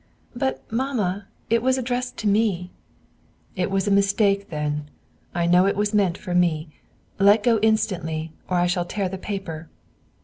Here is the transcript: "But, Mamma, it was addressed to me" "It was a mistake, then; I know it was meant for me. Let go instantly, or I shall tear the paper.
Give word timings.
"But, 0.35 0.63
Mamma, 0.71 1.27
it 1.51 1.61
was 1.61 1.77
addressed 1.77 2.17
to 2.17 2.27
me" 2.27 2.71
"It 3.55 3.69
was 3.69 3.87
a 3.87 3.91
mistake, 3.91 4.49
then; 4.49 4.89
I 5.35 5.45
know 5.45 5.67
it 5.67 5.75
was 5.75 5.93
meant 5.93 6.17
for 6.17 6.33
me. 6.33 6.69
Let 7.19 7.43
go 7.43 7.59
instantly, 7.61 8.31
or 8.49 8.57
I 8.57 8.65
shall 8.65 8.85
tear 8.85 9.09
the 9.09 9.19
paper. 9.19 9.69